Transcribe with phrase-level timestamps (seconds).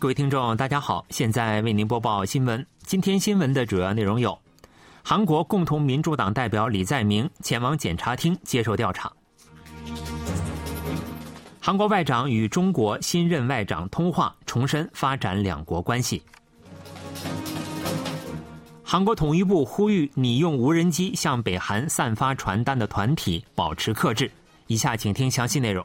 [0.00, 2.66] 各位听众，大家好，现在为您播报新闻。
[2.86, 4.36] 今天新闻的主要内容有：
[5.02, 9.12] 韩国共同民主党代表李在明前往检察厅接受调查；
[11.60, 16.22] 韩国外长与中国新任外长通话，重申发展两国关系；
[18.82, 24.30] 韩国统一部呼吁拟用无人机向北韩散发传单的团体保持克制。
[24.66, 25.84] 以下请听详细内容。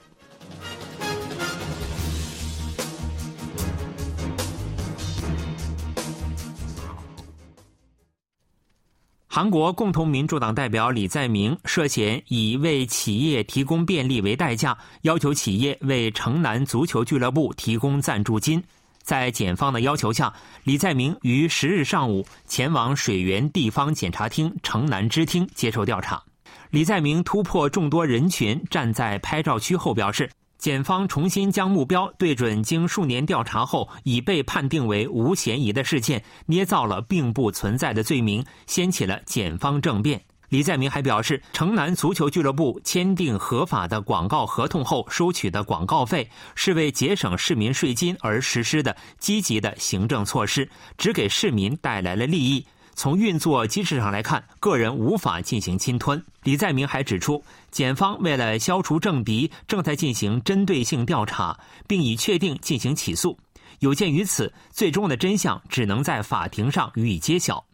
[9.35, 18.63] 韩国共同民主党代表李在明涉嫌以为企业提供便利为代价，要求企业为城南足球俱乐部提供赞助金。
[19.03, 26.23] 在检方的要求下，李在明于十日上午前往水源地方检察厅城南支厅接受调查。
[26.69, 30.29] 李在明突破众多人群，站在拍照区后表示。
[30.65, 40.19] 检方重新将目标对准经数年调查后已被判定为无嫌疑的事件，捏造了并不存在的罪名，掀起了检方政变。
[40.49, 52.65] 李在明还表示，城南足球俱乐部签订合法的广告合同后收取的广告费，是为节省市民税金而实施的积极的行政措施，只给市民带来了利益。
[52.97, 56.23] 从运作机制上来看，个人无法进行侵吞。
[56.43, 57.43] 李在明还指出，
[57.75, 63.37] 检方为了消除政敌，正在进行针对性调查，并已确定进行起诉。
[63.79, 67.65] 有鉴于此，最终的真相只能在法庭上予以揭晓。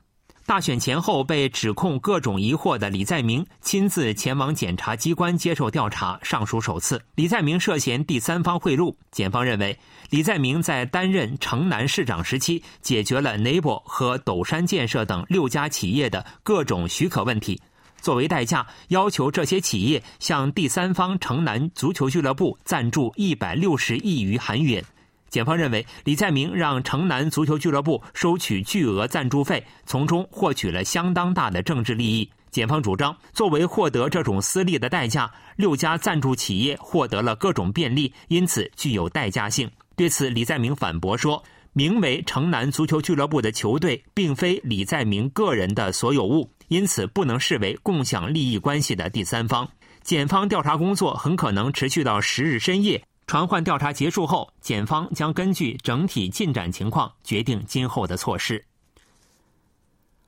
[0.47, 6.99] 大选前后被指控各种疑惑的李在明亲自前往检察机关接受调查，尚属首次。
[7.13, 9.77] 李在明涉嫌第三方贿赂，检方认为
[10.09, 17.61] 李在明在担任城南市长时期解决了 n e i g b o 和斗山建设等六家企业的各种许可问题，
[18.02, 24.83] 作为代价要求这些企业向第三方城南足球俱乐部赞助一百六十亿余韩元。
[25.30, 32.30] 检方认为，李在明让城南足球俱乐部收取巨额赞助费，从中获取了相当大的政治利益。
[32.49, 39.71] 检方主张，作为获得这种私利的代价，六家赞助企业获得了各种便利，因此具有代价性。
[39.95, 49.67] 对此，李在明反驳说，名为城南足球俱乐部的球队并非李在明个人的所有物，因此不能视为共享利益关系的第三方。
[50.04, 53.04] 检方调查工作很可能持续到十日深夜。
[53.27, 58.64] 传唤调查结束后，检方将根据整体进展情况决定今后的措施。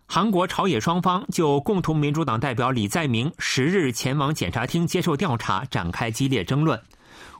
[0.05, 6.77] 韩国朝野双方就共同民主党代表李在明十日前往检察厅接受调查展开激烈争论。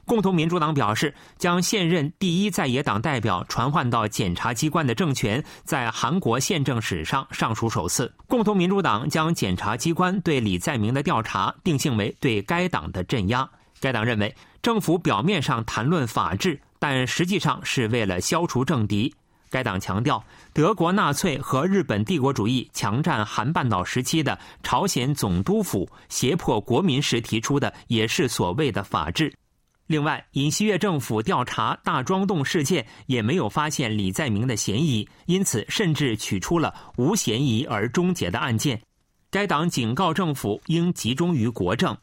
[0.04, 8.12] 共同民主党表示，将现任第一在野党代表传唤到检察机关的政权，在韩国宪政史上尚属首次。
[8.28, 13.48] 共同民主党将检察机关对李在明的调查定性为对该党的镇压。
[13.80, 14.34] 该党认为。
[14.62, 19.14] 政府表面上谈论法治，但实际上是为了消除政敌。
[19.50, 29.30] 该党强调，德国纳粹和日本帝国主义强占韩半岛时期的朝鲜总督府胁迫国民时提出的也是所谓的法治。
[29.86, 38.80] 另外，尹锡悦政府调查大庄洞事件也没有发现李在明的嫌疑，因此甚至取出了无嫌疑而终结的案件。
[39.30, 41.96] 该党警告政府应集中于国政。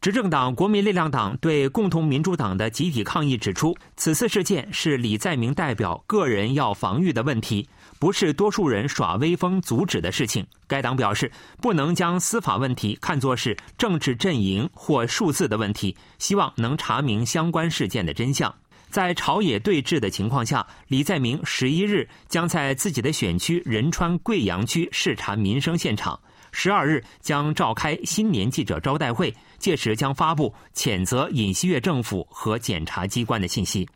[0.00, 7.66] 执政党国民力量党对共同民主党的集体抗议指出，此次事件是李在明代表个人要防御的问题，
[8.04, 10.46] 不是多数人耍威风阻止的事情。
[10.66, 11.32] 该党表示，
[11.62, 18.54] 不能将司法问题看作是政治阵营或数字的问题，希望能查明相关事件的真相。
[18.90, 26.20] 在朝野对峙的情况下，李在明十一日将在自己的选区仁川贵阳区视察民生现场。
[26.52, 33.88] 十二日将召开新年记者招待会，届时将发布谴责尹锡悦政府和检察机关的信息。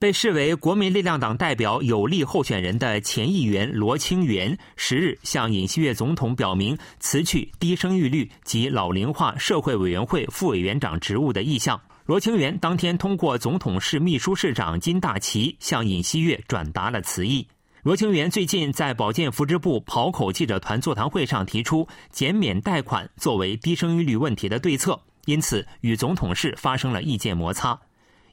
[0.00, 11.78] 被视为国民力量党代表有力候选人的前议员罗清源，十日向尹锡悦总统表明辞去低生育率及老龄化社会委员会副委员长职务的意向。
[12.06, 17.46] 罗清源当天通过总统室秘书室长金大奇向尹锡悦转达了辞意。
[17.82, 27.78] 罗清源最近在保健福祉部跑口记者团座谈会上提出减免贷款作为低生育率问题的对策，因此与总统室发生了意见摩擦。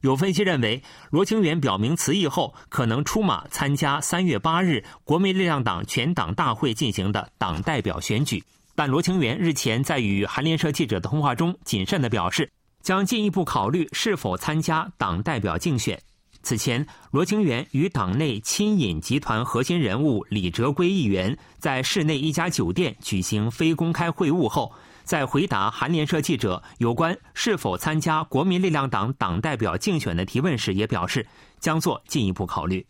[0.02, 8.44] 有分析认为，罗清源表明辞意后，可能出马参加三月八日国民力量党全党大会进行的党代表选举。
[8.76, 12.52] 但罗清源日前在与韩联社记者的通话中，谨慎地表示，
[12.84, 16.00] 将进一步考虑是否参加党代表竞选。
[16.44, 24.72] 此前，罗清源与党内亲尹集团核心人物李哲圭议员在市内一家酒店举行非公开会晤后，
[25.08, 31.26] 在回答韩联社记者有关是否参加国民力量党党代表竞选的提问时，也表示
[31.62, 32.86] 将做进一步考虑。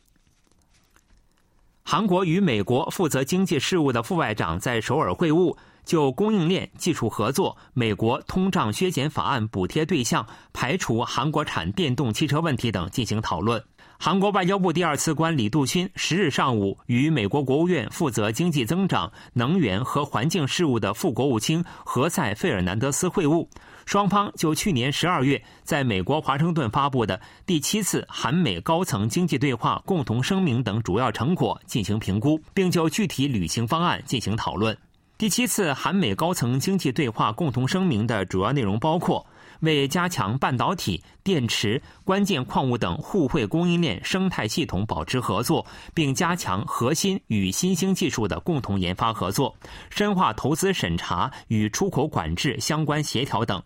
[1.84, 5.56] 韩国与美国负责经济事务的副外长在首尔会晤，
[5.86, 13.64] 就供应链技术合作、美国通胀削减法案补贴对象、排除韩国产电动汽车问题等进行讨论。
[14.00, 23.48] 韩国外交部第二次官李杜勋十日上午与美国国务院负责经济增长、能源和环境事务的副国务卿何塞·费尔南德斯会晤，
[23.88, 34.78] 双方就去年十二月在美国华盛顿发布的第七次韩美高层经济对话共同声明等主要成果进行评估，并就具体履行方案进行讨论。
[35.18, 39.26] 第七次韩美高层经济对话共同声明的主要内容包括。
[39.62, 49.56] 为加强半导体、电池、关键矿物等互惠供应链生态系统保持合作，并加强核心与新兴技术的共同研发合作，
[49.90, 53.62] 深化投资审查与出口管制相关协调等。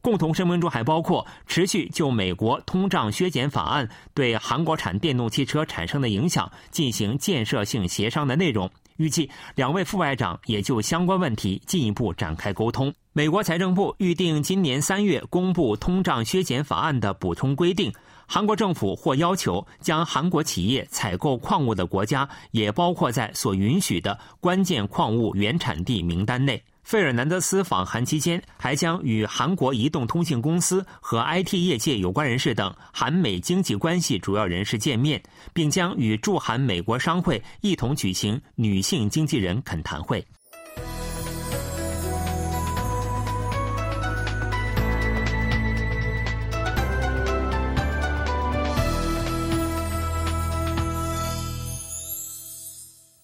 [0.00, 8.70] 共同声明中还包括持续就美国通胀削减法案对韩国产电动汽车产生的影响进行建设性协商的内容。
[8.98, 12.92] 预计两位副外长也就相关问题进一步展开沟通。
[13.12, 17.92] 美国财政部预定今年三月公布通胀削减法案的补充规定，
[18.26, 26.62] 韩国政府或要求将韩国企业采购矿物的国家也包括在所允许的关键矿物原产地名单内。
[26.88, 40.24] 费尔南德斯访韩期间，还将与韩国移动通信公司和 IT 业界有关人士等韩美经济关系主要人士见面，并将与驻韩美国商会一同举行女性经纪人恳谈会。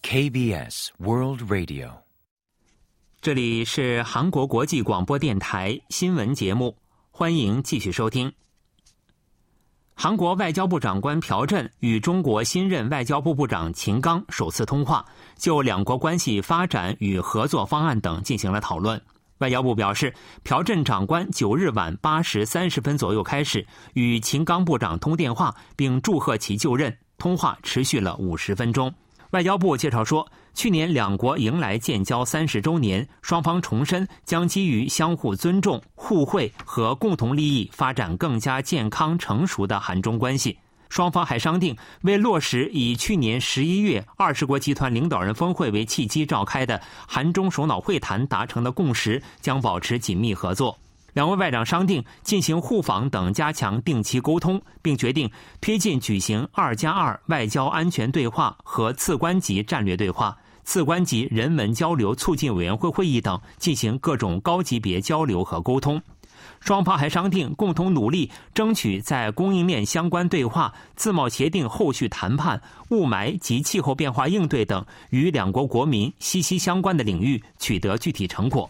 [0.02, 2.03] KBS World Radio。
[3.24, 6.76] 这里是韩国国际广播电台新闻节目，
[7.10, 8.30] 欢迎继续收听。
[9.94, 15.02] 韩国外交部长官朴振与中国新任外交部部长秦刚首次通话，
[15.38, 19.00] 就两国关系发展与合作方案等进行了讨论。
[19.38, 20.12] 外交部表示，
[20.42, 26.94] 朴振长官九日晚八时三十分左右开始与秦刚部长通电话，并祝贺其就任。
[27.16, 28.92] 通话持续了五十分钟。
[29.30, 40.56] 外交部介绍说，去年两国迎来建交三十周年，双方重申将基于相互尊重、互惠和共同利益，发展更加健康成熟的韩中关系。
[40.88, 50.78] 双方还商定，为落实以去年十一月二十国集团领导人峰会为契机召开的韩中首脑会谈达成的共识，将保持紧密合作。
[51.14, 55.28] 两位外长商定进行互访等，加强定期沟通，并决定
[55.60, 66.02] 推进举行“二加二”外交安全对话和次官级战略对话、次官级人文交流促进委员会会议等，进行各种高级别交流和沟通。
[66.60, 78.68] 双方还商定共同努力，争取在供应链相关对话、自贸协定后续谈判、雾霾及气候变化应对等与两国国民息息相关的领域取得具体成果。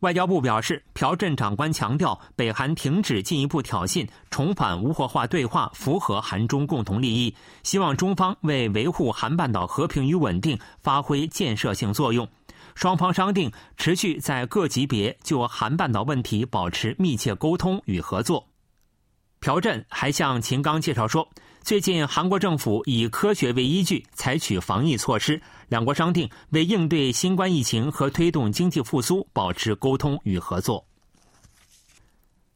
[0.00, 7.34] 外交部表示，朴镇长官强调，北韩停止进一步挑衅，重返无核化对话，符合韩中共同利益。
[7.62, 12.28] 希望中方为维护韩半岛和平与稳定发挥建设性作用。
[12.74, 18.46] 双方商定持续在各级别就韩半岛问题保持密切沟通与合作。
[19.40, 21.28] 朴振还向秦刚介绍说，
[21.60, 25.40] 最近韩国政府以科学为依据，采取防疫措施。
[25.68, 30.84] 两国商定为应对新冠疫情和推动经济复苏保持沟通与合作。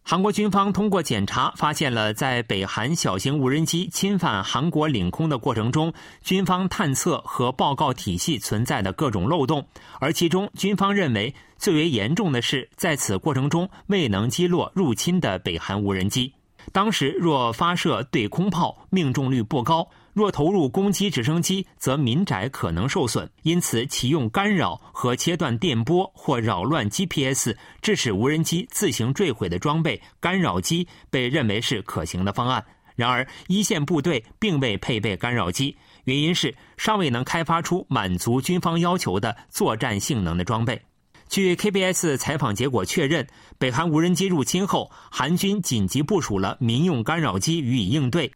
[0.02, 9.64] 韩国军方通过检查发现了在北韩小型无人机侵犯韩国领空的过程中，军方探测和报告体系存在的各种漏洞，
[10.00, 16.32] 而其中军方认为最为严重的是在此过程中未能击落入侵的北韩无人机。
[16.72, 19.88] 当时若发射对空炮，命中率不高。
[20.12, 32.62] 若投入攻击直升机，则民宅可能受损，因此启用干扰和切断电波或扰乱 GPS，致使无人机自行坠毁的装备——干扰机，被认为是可行的方案。
[32.96, 40.82] 然而，一线部队并未配备干扰机，原因是尚未能开发出满足军方要求的作战性能的装备。
[41.30, 43.24] 据 KBS 采访结果确认，
[43.56, 48.32] 北韩无人机入侵后，韩军紧急部署了民用干扰机予以应对。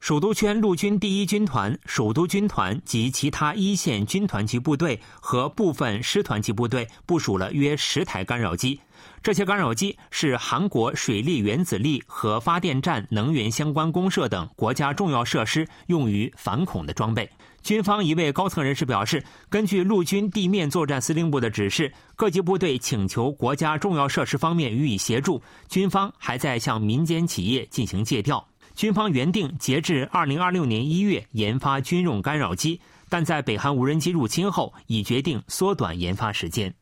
[0.00, 8.80] 首都圈陆军第一军团、首都军团及其他一线军团级部队和部分师团级部队部署了约十台干扰机。
[9.22, 17.28] 这些干扰机是韩国水利原子力和发电站、能源相关公社等国家重要设施用于反恐的装备。
[17.64, 25.42] 军方一位高层人士表示，根据陆军地面作战司令部的指示，各级部队请求国家重要设施方面予以协助。
[25.66, 28.46] 军方还在向民间企业进行借调。
[28.74, 32.78] 军方原定截至二零二六年一月研发军用干扰机，
[33.08, 36.74] 但在北韩无人机入侵后，已决定缩短研发时间。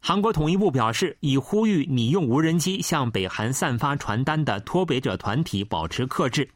[0.00, 6.48] 韩国统一部表示，已呼吁拟用无人机向北韩散发传单的脱北者团体保持克制。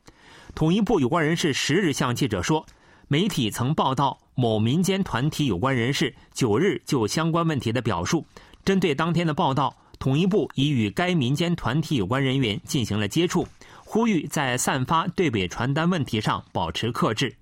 [0.54, 2.64] 统一部有关人士十日向记者说，
[3.08, 8.24] 媒体曾报道某民间团体有关人士九日就相关问题的表述。
[8.64, 9.76] 针对当天的报道。
[10.00, 13.46] 统一部已与该民间团体有关人员进行了接触，
[13.84, 17.36] 呼吁在散发对北传单问题上保持克制。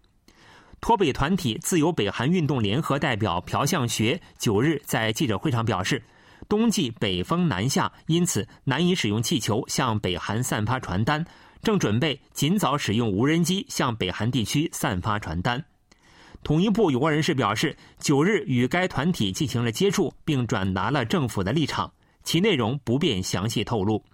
[0.81, 6.03] 脱北团体自由北韩运动联合代表朴相学九日在记者会上表示，
[6.49, 11.25] 冬季北风南下，因此难以使用气球向北韩散发传单，
[11.63, 15.65] 正准备尽早使用无人机向北韩地区散发传单。
[16.45, 21.93] 统一部有关人士表示，九日与该团体进行了接触，并转达了政府的立场。
[22.23, 24.05] 其内容不便详细透露。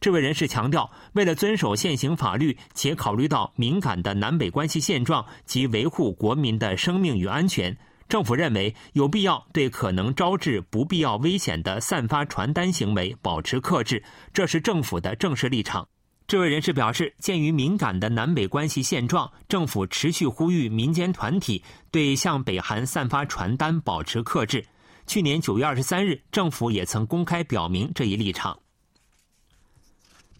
[0.00, 7.76] 这位人士强调，为了遵守现行法律，且考虑到敏感的南北关系现状及维护国民的生命与安全，
[8.08, 14.02] 政府认为有必要对可能招致不必要危险的散发传单行为保持克制，
[14.32, 15.88] 这是政府的正式立场。
[16.28, 24.62] 这位人士表示，鉴于敏感的南北关系现状，政府持续呼吁民间团体对向北韩散发传单保持克制。
[25.06, 28.58] 去年九月二十三日，政府也曾公开表明这一立场。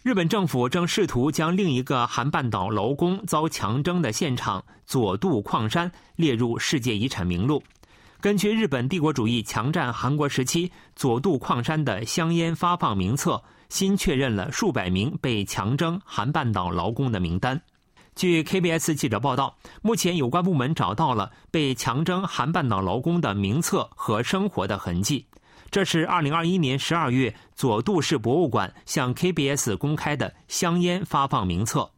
[0.02, 7.62] 日本政府正试图将另一个韩半岛劳工遭强征的现场佐渡矿山列入世界遗产名录。
[8.20, 17.60] 根据日本帝国主义强占韩国时期佐渡矿山的香烟发放名册，新确认了数百名被强征韩半岛劳工的名单。
[18.14, 25.26] 据 KBS 记者报道，目前有关部门找到了被强征韩半岛劳工的名册和生活的痕迹。
[25.70, 31.88] 这是2021年12月佐渡市博物馆向 KBS 公开的香烟发放名册。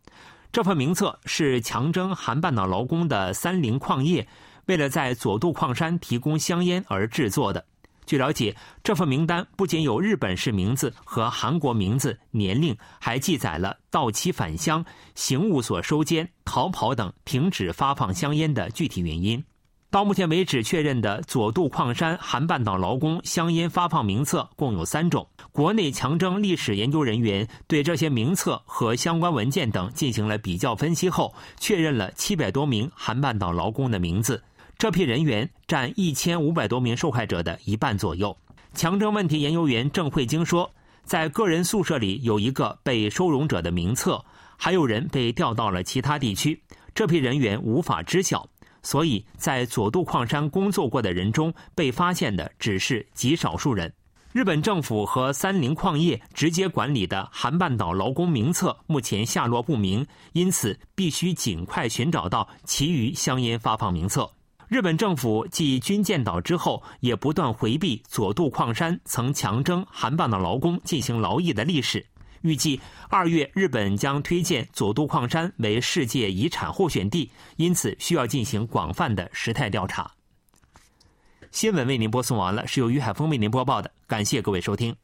[0.52, 4.26] 这份名册是强征韩半岛劳工的三菱矿业
[4.66, 7.64] 为了在佐渡矿山提供香烟而制作的。
[8.10, 19.44] 据了解，这份名单不仅有日本式名字和韩国名字、年龄，还记载了到期返乡、刑务所收监、逃跑等停止发放香烟的具体原因。
[19.92, 25.28] 到目前为止，确认的佐渡矿山韩半岛劳工香烟发放名册共有三种。
[25.52, 34.42] 国内强征历史研究人员对这些名册和相关文件等进行了比较分析后，确认了七百多名韩半岛劳工的名字。
[34.80, 38.34] 这批人员占一千五百多名受害者的一半左右。
[38.72, 40.72] 强征问题研究员郑慧晶说，
[41.04, 44.24] 在个人宿舍里有一个被收容者的名册，
[44.56, 46.58] 还有人被调到了其他地区。
[46.94, 48.48] 这批人员无法知晓，
[48.82, 53.92] 所以在佐渡矿山工作过的人中，被发现的只是极少数人。
[54.32, 64.26] 日本政府和三菱矿业直接管理的韩半岛劳工名册目前下落不明，因此必须尽快寻找到其余香烟发放名册。
[64.70, 72.06] 日本政府继军舰岛之后，也不断回避佐渡矿山曾强征韩半的劳工进行劳役的历史。
[72.42, 80.08] 预计二月，日本将推荐佐渡矿山为世界遗产候选地，因此需要进行广泛的时态调查。
[81.50, 84.94] 新闻为您播送完了，是由于海峰为您播报的，感谢各位收听。